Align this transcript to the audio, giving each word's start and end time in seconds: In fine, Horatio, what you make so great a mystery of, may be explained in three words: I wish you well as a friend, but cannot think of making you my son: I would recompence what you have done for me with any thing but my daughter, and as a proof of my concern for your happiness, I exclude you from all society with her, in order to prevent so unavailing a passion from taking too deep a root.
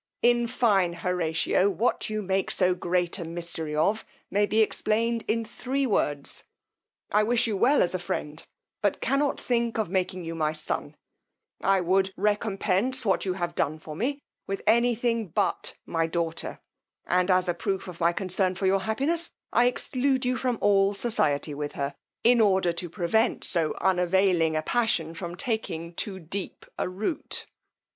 In 0.23 0.47
fine, 0.47 0.93
Horatio, 0.93 1.69
what 1.69 2.09
you 2.09 2.23
make 2.23 2.49
so 2.49 2.73
great 2.73 3.19
a 3.19 3.23
mystery 3.23 3.75
of, 3.75 4.03
may 4.31 4.47
be 4.47 4.61
explained 4.61 5.23
in 5.27 5.45
three 5.45 5.85
words: 5.85 6.43
I 7.11 7.21
wish 7.21 7.45
you 7.45 7.55
well 7.55 7.83
as 7.83 7.93
a 7.93 7.99
friend, 7.99 8.43
but 8.81 8.99
cannot 8.99 9.39
think 9.39 9.77
of 9.77 9.91
making 9.91 10.25
you 10.25 10.33
my 10.33 10.53
son: 10.53 10.95
I 11.61 11.81
would 11.81 12.15
recompence 12.17 13.05
what 13.05 13.25
you 13.25 13.33
have 13.33 13.53
done 13.53 13.77
for 13.77 13.95
me 13.95 14.23
with 14.47 14.63
any 14.65 14.95
thing 14.95 15.27
but 15.27 15.77
my 15.85 16.07
daughter, 16.07 16.61
and 17.05 17.29
as 17.29 17.47
a 17.47 17.53
proof 17.53 17.87
of 17.87 17.99
my 17.99 18.11
concern 18.11 18.55
for 18.55 18.65
your 18.65 18.79
happiness, 18.81 19.29
I 19.53 19.67
exclude 19.67 20.25
you 20.25 20.35
from 20.35 20.57
all 20.61 20.95
society 20.95 21.53
with 21.53 21.73
her, 21.73 21.93
in 22.23 22.41
order 22.41 22.73
to 22.73 22.89
prevent 22.89 23.43
so 23.43 23.75
unavailing 23.79 24.55
a 24.55 24.63
passion 24.63 25.13
from 25.13 25.35
taking 25.35 25.93
too 25.93 26.17
deep 26.19 26.65
a 26.79 26.89
root. 26.89 27.45